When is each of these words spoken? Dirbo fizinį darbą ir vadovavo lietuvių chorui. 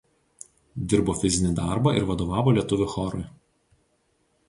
Dirbo 0.93 1.15
fizinį 1.19 1.53
darbą 1.61 1.95
ir 2.01 2.09
vadovavo 2.09 2.57
lietuvių 2.61 2.91
chorui. 2.97 3.25